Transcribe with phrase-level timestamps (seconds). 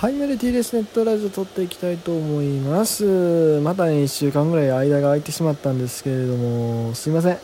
[0.00, 3.58] はい、メルティーレスネットラジオ撮っていきたいと思います。
[3.64, 7.34] またね、1週間ぐらい間が空いてしまったんですけれども、すいません。
[7.34, 7.38] い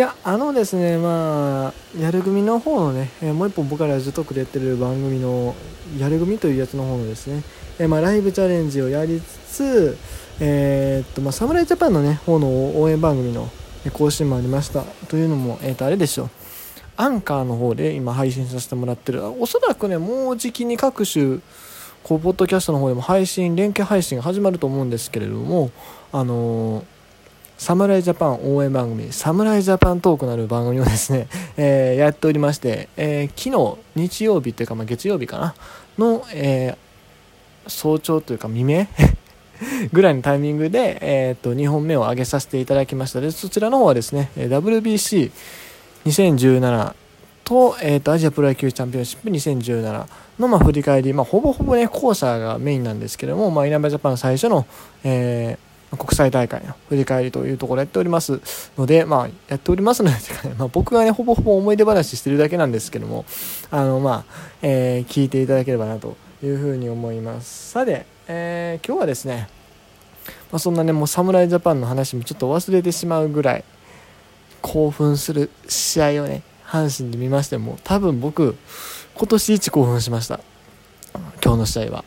[0.00, 5.54] や、あのですね、まあ、やる組の方のね、えもう一本僕がラジオトークでやってる番組の、
[5.98, 7.42] やる組というやつの方のですね、
[7.78, 9.98] えまあ、ライブチャレンジをやりつつ、
[10.40, 13.50] えーっと、まあ、侍ジャパンのね、方の応援番組の
[13.92, 14.84] 更新もありました。
[15.08, 16.30] というのも、えーっと、あれでしょう。
[17.00, 19.24] アンカーの方で今配信させてもらってる。
[19.24, 21.38] おそらくねもうじきに各種
[22.02, 25.70] こうポッドキャストの方でも配信連携配信が始まると思うんですけれども
[26.12, 26.84] あのー
[27.58, 35.54] 侍ジャパン応援番組侍ジャパントークなる番組をですね、 えーやっておりまして、えー昨日日曜日というか、まあ、月曜日かな
[35.98, 36.76] の、えー
[37.68, 38.86] 早朝というか未明
[39.92, 43.20] ぐらいのタイミングで、えー、と2本目を上げさせていただきました。
[43.20, 45.30] でそちらの方はですね WBC
[46.08, 46.94] 2017
[47.44, 50.06] と,、えー、とアジアプロ野球チャンピオンシップ2017
[50.38, 54.66] の、まあ、振り返り、まあ、ほぼほぼね後者がメインなんですけども、まあ、稲葉ジャパン最初の、
[55.04, 58.42] えー国際大会の振り返りというところやっております
[58.76, 63.24] ので、まあ、やっておりますので、ねまあ、僕がね、ほぼほぼ思い出話してるだけなんですけども、
[63.70, 67.70] あの、まあ、えー聞いていただければなというふうに思います。
[67.70, 69.48] さて、えー今日はですね、
[70.52, 73.64] まあ、そんなね、もう侍ジャパンの話もちょっと忘れてしまうぐらい、
[74.62, 78.56] 興奮する試合をね、阪神で見ましても、多分僕、
[79.14, 80.40] 今年一興奮しました。
[81.42, 82.04] 今日の試合は。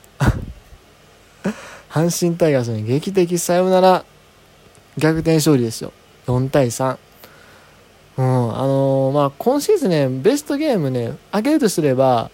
[1.89, 4.05] 阪神タイガースに劇的サヨナラ
[4.97, 5.91] 逆転勝利ですよ。
[6.27, 6.97] 4対3。
[8.17, 12.29] うん、あのーまあ、今シーズンね、ベストゲームね、上げるとすれば、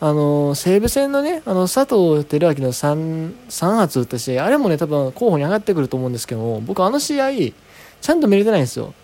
[0.00, 7.30] あのー西武戦のね、あの、佐藤輝明の 3, 3発打った試合、あれもね、多分候補に上がってくると思うんですけども、僕あの試合、
[8.00, 8.94] ちゃんと見れてないんですよ。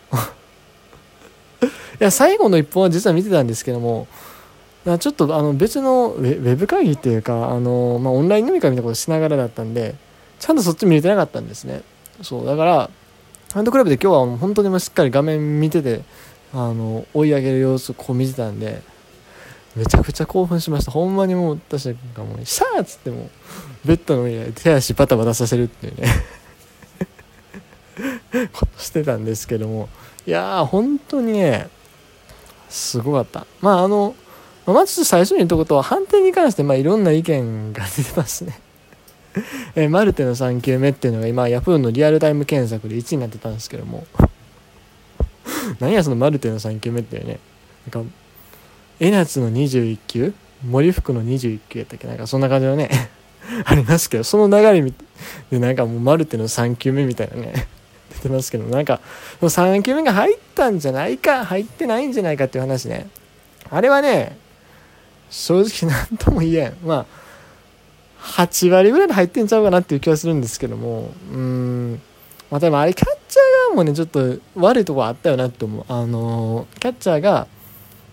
[2.05, 4.06] や、最後の一本は実は見てたんですけども、
[4.84, 9.94] ちょっとあの別のウェブ会議っていうか、あのまあ、オンライン飲み会みたいなことしながらだったんで、
[10.38, 11.82] ちゃんとそっち見れてなかったんですね。
[12.22, 12.91] そう、だから、
[13.54, 16.03] ハンドクラブで今日は本当にしっかり画面見てて、
[16.53, 18.82] あの、追い上げる様子をこう見てたんで、
[19.75, 20.91] めちゃくちゃ興奮しました。
[20.91, 23.31] ほんまにもう私がもう、シャーっつっても、
[23.84, 26.09] ベッドの上で手足バタバタさせるっていうね、
[28.53, 29.88] ことしてたんですけども、
[30.26, 31.69] いやー、本当にね、
[32.74, 33.46] すごかった。
[33.60, 34.14] まあ、あの、
[34.66, 38.58] まず最初に言ったことは、判定に関して、まあ、いろんな意見が出てますね。
[39.74, 44.06] えマルテの3球目っていうのが今、ヤフーのリアルタイム検索で1位になってたんですけども、
[45.78, 47.38] 何やそのマルテの3球目ってね、
[47.92, 48.10] なんか、
[49.00, 50.34] 江夏の21球？
[50.66, 52.06] 森福の21球やったっけ？
[52.06, 52.91] なんかそんな感じのね、
[53.66, 54.92] ありますけど、その流れ
[55.50, 57.68] で、なんかもうマルテの3球目みたいなね、
[58.24, 59.00] てますけど、なんか、
[59.38, 63.08] その3球目が入ったんじゃないか、入ってないんじゃないかっていう話ね。
[63.70, 64.36] あれはね、
[65.30, 66.76] 正直なんとも言えん。
[66.84, 67.24] まあ、
[68.24, 72.00] 8割ぐらいで入ってんちゃうかなっていう気はするんですけども、うん、
[72.50, 75.84] まあ、でもあれ、キャッチャー側もね、ちょっと悪いとこあったよなって思う。
[75.88, 77.46] あのーキャッチャーが、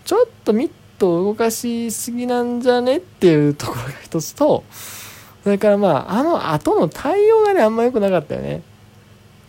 [0.04, 4.64] ちょっとミットを動かしすぎなんじゃねっていうところが一つと、
[5.44, 8.62] それからまあ、あの後の対応がね、あんま良くなかったよね。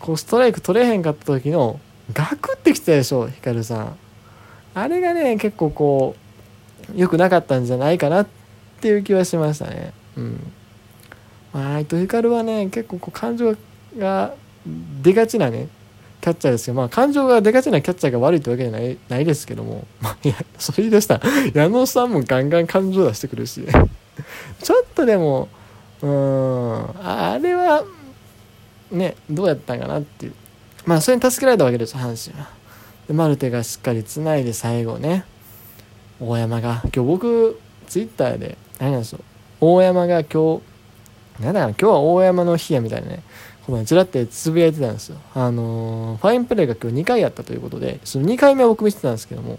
[0.03, 1.79] こう、ストライク取れへんかった時の、
[2.11, 3.97] ガクってきたでしょ、ヒカルさん。
[4.75, 6.15] あれがね、結構こ
[6.93, 8.27] う、良くなかったんじゃないかなっ
[8.81, 9.93] ていう気はしましたね。
[10.17, 10.51] うん。
[11.53, 13.55] まあ、伊藤ヒカルはね、結構こう感情
[13.97, 14.33] が
[15.01, 15.69] 出がちなね、
[16.19, 21.21] キャッチャーですけど、まあ、感情が出がちなキャッチャーが悪いってわけじゃないないですけども、まあ、いや、それ言い出した、
[21.53, 23.65] 矢野さんもガンガン感情出してくるし、
[24.61, 25.47] ちょっとでも、
[26.01, 27.85] うん、あれは、
[28.93, 30.33] ね、どうやったんかなっていう。
[30.85, 32.49] まあ、それに助けられたわけですよ、阪神は。
[33.07, 35.25] で、マルテがしっかりつないで最後ね、
[36.19, 39.21] 大山が、今日僕、ツイッターで、何なんでしょう、
[39.61, 43.23] 大山が今日、なんだかな、今日は大山の日やみたいなね、
[43.65, 45.17] このちらってつぶやいてたんですよ。
[45.33, 49.57] あのーファインプレーが今日2回やったということで、その2回目は僕見てたんですけども、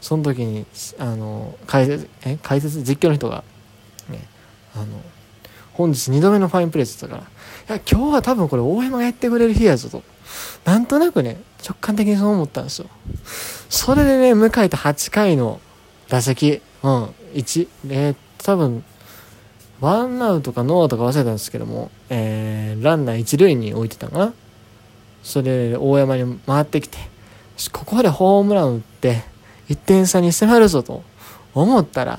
[0.00, 0.64] その時に、
[0.98, 3.42] あのー解説、え、解説、実況の人が、
[4.08, 4.20] ね、
[4.74, 4.86] あの、
[5.74, 7.30] 本日2度目のファインプレーって言ったか
[7.68, 10.02] ら、いや、今日は多分これ大山がやってくれる日やぞと。
[10.64, 12.88] なんとなくね、直感的にそう思ったんですよ。
[13.68, 15.60] それでね、迎えた8回の
[16.08, 17.04] 打席、うん、
[17.34, 18.84] 1、えー、多分、
[19.80, 24.34] ワンアウトかノーアウトか忘れたんですけども、えー、ランナー一塁に置いてたのかな
[25.22, 26.98] それで大山に回ってきて、
[27.72, 29.22] ここでホームラン打って、
[29.68, 31.02] 1点差に迫るぞと
[31.54, 32.18] 思ったら、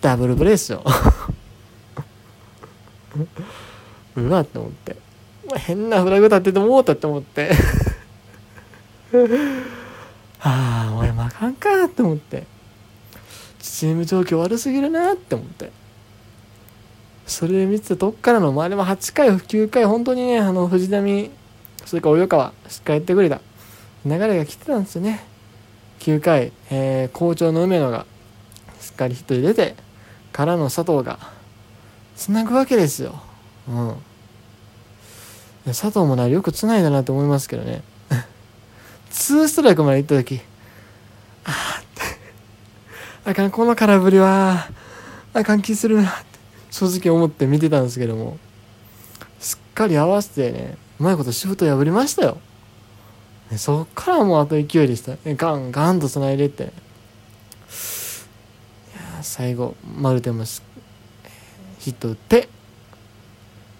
[0.00, 0.84] ダブルプレーですよ。
[4.16, 4.96] うわって思って。
[5.56, 7.50] 変なフラグ立っててもうたって思って。
[10.40, 12.52] ああ、俺もあかんかって思って。
[13.62, 15.70] チーム状況悪すぎるなって思って
[17.26, 21.30] それ見てたとこからのまあでも8回9回本当にねあの藤波
[21.86, 23.40] それから及川しっかりやってくれた
[24.04, 25.24] 流れが来てたんですよね
[26.00, 28.04] 9回、えー、好調の梅野が
[28.80, 29.76] しっかりヒットで出て
[30.32, 31.18] からの佐藤が
[32.22, 33.20] つなぐわけですよ。
[33.68, 33.96] うん。
[35.66, 37.82] 佐藤もなよくつないだなと思いますけどね。
[39.10, 40.40] 2ストライクまで行った時。
[41.44, 42.02] ああって。
[43.28, 44.68] あかんこの空振りは。
[45.34, 46.10] あかん気するな。
[46.10, 46.38] って
[46.70, 48.38] 正直思って見てたんですけども。
[49.40, 52.38] しっかり合わせてねうまいことシフト破りましたよ。
[53.50, 55.16] ねそっからもうあと勢いでした。
[55.26, 56.62] ガンガンとつないでって。
[56.62, 56.72] いや
[59.22, 60.44] 最後マルテも
[61.82, 62.48] ヒット打って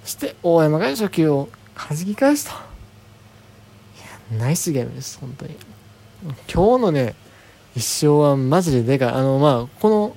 [0.03, 2.51] そして大山が初球を弾き返すと。
[2.51, 2.55] い
[4.35, 5.57] やナイスゲームです本当に。
[6.53, 7.15] 今日のね
[7.77, 9.09] 一勝はマジででかい。
[9.11, 10.17] あのまあこの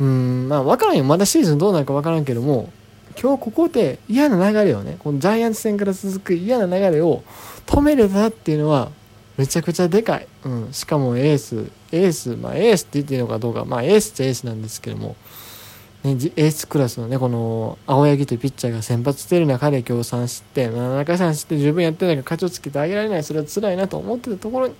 [0.00, 1.04] うんまあ分からんよ。
[1.04, 2.72] まだシーズンどうなるか分からんけども
[3.20, 7.22] 今日ここで嫌な流れをねこのジャイアンツ戦から続く嫌な流れを
[7.66, 8.90] 止めれたっていうのは
[9.36, 13.64] めちゃくちゃでかい、うん、しかもエースエースまあエースって言っていいのかどうか。
[13.64, 15.14] まあエースっちゃエースなんですけども、
[16.02, 23.22] ね、エースクラスのねこの青柳というピッチャーが先発している中で今日3失点7回3失点十分やってないから勝ちをつけてあげられない。
[23.22, 24.74] それは辛いなと思ってたところに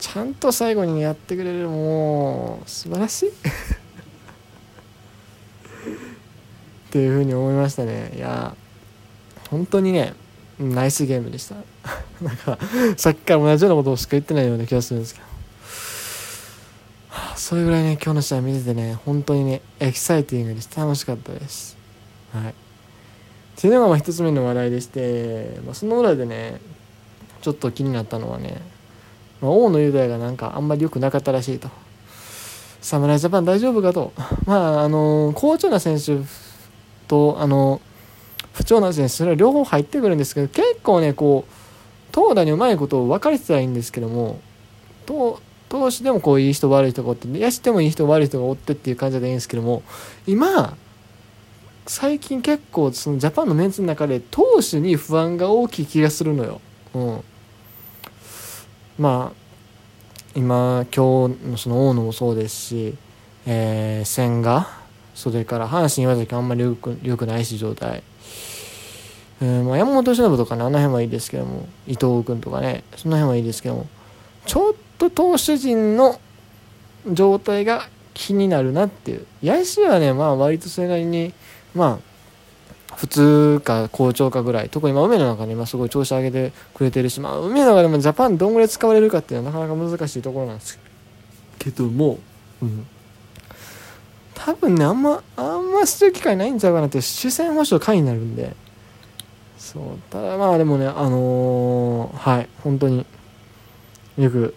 [0.00, 1.68] ちゃんと最後にやってくれる。
[1.68, 3.28] もう素晴らしい。
[3.30, 3.32] っ
[6.90, 8.12] ていうふうに思いましたね。
[8.16, 8.56] いや
[9.50, 10.14] 本当にね
[10.58, 11.54] ナイスゲームでした。
[12.20, 12.58] なんか
[12.96, 15.26] さっきから同じようなことをしか言ってないような気がするんですけど、
[17.36, 21.76] それぐらいね今日の試合見ててね本当にねエキサイティングでし楽しかったです。
[22.32, 22.50] はい。
[22.50, 22.52] っ
[23.56, 26.60] ていうのがまあ一つ目の話題でして、まあ、その裏でね
[27.42, 28.60] ちょっと気になったのはね、
[29.40, 31.68] まあ、大野雄大がなんかあんまり良くなかったらしいと。
[32.80, 34.12] 侍ジャパン大丈夫かと。
[34.46, 36.18] まああの好調な選手
[37.08, 37.80] とあの
[38.52, 41.52] 不調な選手それは両方入ってくるんですけど結構ねこう
[42.12, 44.40] 投打にうまいことを分かれてたらいいんですけども
[45.06, 45.40] 投
[45.70, 49.82] 投手でもこういい人悪い人がおって野手でもいい人悪い人がおってっていう感じでいいんですけども
[50.26, 50.76] 今
[51.86, 56.60] 最近結構そのジャパンのメンツの中で投手に不安が大きい気がするのよ。
[56.92, 57.24] うん、
[58.98, 59.40] まあ
[60.34, 62.94] 今今日のその大野もそうですし、
[63.46, 64.68] えー、千賀
[65.14, 68.02] それから阪神岩崎あんまりよくよくないし状態、
[69.40, 73.86] えー、まあ、山本忍とかねあの辺はいいですけども伊藤君とかねその辺はいいですけども
[74.46, 76.20] ちょっと投手陣の
[77.10, 79.26] 状態が気になるなっていう。
[79.42, 81.32] 野手はねまあ割とそれなりに
[81.74, 81.98] ま
[82.92, 84.68] あ普通か好調かぐらい。
[84.68, 90.78] 特に今梅の中で今すごい調子上げてくれてるしまあ梅の中でもジャパンどんぐらい使われるかっていうのはなかなか難しいところなんです
[91.58, 92.18] けども、
[92.60, 92.86] うん、
[94.34, 98.54] 多分ねあんまあんましてる機会ないんちゃうかなって主戦保障会になるんで。
[99.56, 99.82] そう。
[100.10, 102.48] ただまあでもねあのー、はい。
[102.62, 103.06] 本当に
[104.18, 104.54] よく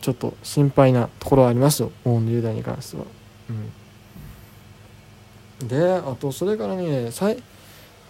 [0.00, 3.04] ちょっと心配なところはありますよ大野雄大に関しては。
[5.60, 5.68] うん。
[5.68, 7.42] であとそれからねさい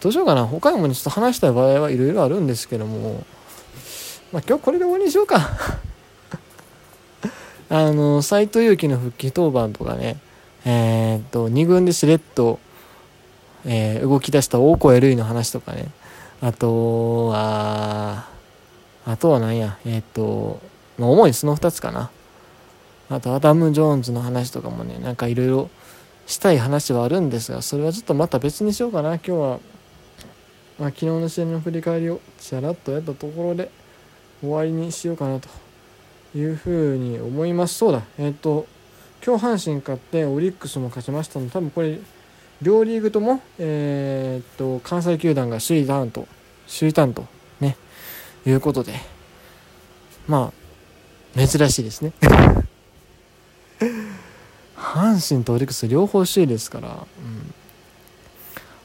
[0.01, 0.47] どうしようかな。
[0.47, 3.25] 他にもねちょっと話したい場合はいろいろあるんですけども。
[4.33, 5.49] まあ今日これで終わりにしようか。
[7.71, 10.19] あの斎藤佑樹の復帰登板とかね。
[10.67, 12.59] えー、っと、2軍でしれっと、
[13.67, 15.89] えー、動き出した大声類の話とかね。
[16.41, 18.29] あとは、
[19.07, 20.61] あとは何や、えー、っと、
[20.99, 22.11] まあ、主にその2つかな。
[23.11, 25.71] あと、アダム・ジョーンズの話とかもね、なんかいろいろ
[26.27, 29.15] したい話はあるんですが、それはちょっとまた別にしようかな。
[29.15, 29.61] 今日は、
[30.79, 33.71] まあ、昨日の試合の振り返りをちゃらっとやったところで
[34.41, 35.49] 終わりにしようかなと
[36.37, 37.75] いうふうに思います。
[37.75, 38.67] そうだ、えっ、と、
[39.25, 41.99] 今日阪神勝ってオリックスも勝ちましたので多分これ
[42.61, 46.29] 両リーグとも、えー、っと関西球団が首位担当
[46.69, 47.27] 首位担当
[47.59, 47.79] ね
[48.45, 48.93] いうことで
[50.29, 50.64] まあ
[51.37, 52.13] 珍しいですね。
[54.77, 57.55] 阪神とオリックス両方首位ですから、うん、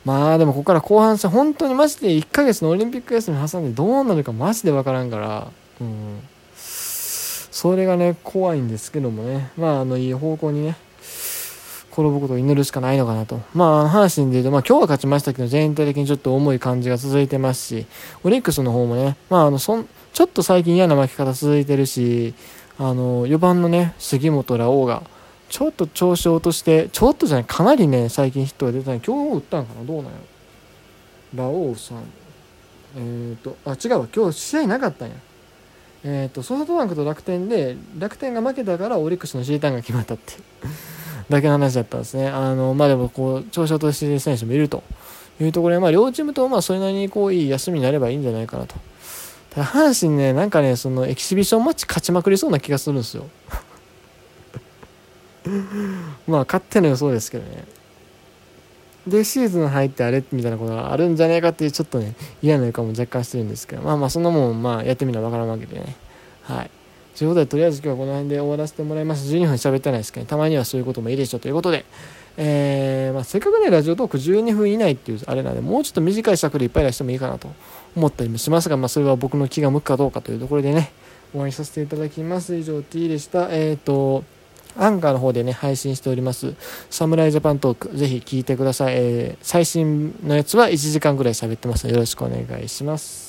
[0.06, 6.22] まあでもここから後半戦本当にマジで1ヶ月のオリンピック休み挟んでどうなるかマジで分からんから、うん、
[6.56, 9.52] それがね怖いんですけどもね。
[9.56, 10.76] まああのいい方向にね
[11.92, 13.42] 転ぶことを祈るしかないのかなと。
[13.54, 17.86] まあ、阪神で言うと、まあ今日は勝ちましたけど、全体的にちょっと重い感じが続いてますし、
[18.24, 19.88] オリックスの方もね、まああの、そん、
[20.20, 22.34] ちょっと最近嫌な負け方続いてるし、
[22.78, 25.02] あの、4番のね、杉本ラオウが、
[25.48, 29.00] ちょっと調子を落として、ちょっとじゃない、かなりね、最近ヒットが出たね。
[29.00, 29.86] 今日打ったんかな？
[29.86, 30.12] どうなんや
[31.36, 32.00] ラオウさん。
[32.98, 34.08] えっ、ー、と、あ、違うわ。
[34.14, 35.16] 今日試合なかったんや。
[36.04, 40.34] えっ、ー、とソフトバンクと楽天で楽天が負けたからオリックスの C ターンが決まったって
[41.32, 42.28] だけの話だったんですね。
[42.28, 44.84] あの、まあでも、こう、調子を落としてる選手もいると
[45.40, 48.76] いうところで、まあ両チームとまあそれなりにこう、いい休みになればいいんじゃないかなと。
[49.52, 53.26] ただ、阪神ね、なんかね、そのエキシビションマッチ勝ちまくりそうな気がするんですよ。
[56.28, 57.66] まあ、勝手の予想ですけどね。
[59.08, 65.96] で、シーズン入ってあれみたいなことがあるんじゃねえかっていう、ちょっとね、嫌な予感も若干してるんですけど、まあまあ、そんなもん、まあ、やってみなわからんわけでね。
[66.44, 66.72] はい。
[67.20, 69.30] ということで、とりあえず今日はこの辺で終わらせてもらいます。
[69.30, 71.84] 12分喋ってないですけど、ね、たまにはそういうこともいいでしょうということで、
[72.38, 77.50] えー、まあ、せっかくね、ラジオトーク12分以内っていうあれなんで、もうちょっと短い尺でいっぱい出してもいいかなと
[77.94, 80.94] 思ったりもしますが、まあ、それは僕の気が向くかどうかというところでね、
[81.32, 82.56] 終わりさせていただきます。
[82.56, 83.50] 以上、T でした。
[83.52, 84.24] えっ、ー、と、
[84.78, 86.54] アンカーの方でね、配信しております、
[86.90, 88.94] 侍ジャパントーク、ぜひ聞いてください。
[88.96, 93.29] えー、最新のやつは1時間ぐらい喋ってますので、よろしくお願いします。